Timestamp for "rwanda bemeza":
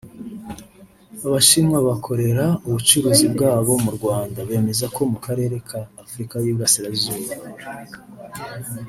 3.97-4.85